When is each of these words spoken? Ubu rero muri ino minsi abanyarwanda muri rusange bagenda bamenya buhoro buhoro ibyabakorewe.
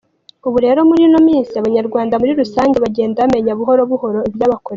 Ubu 0.47 0.57
rero 0.65 0.79
muri 0.89 1.01
ino 1.07 1.19
minsi 1.29 1.53
abanyarwanda 1.61 2.19
muri 2.21 2.33
rusange 2.41 2.77
bagenda 2.85 3.23
bamenya 3.23 3.53
buhoro 3.59 3.81
buhoro 3.91 4.19
ibyabakorewe. 4.29 4.69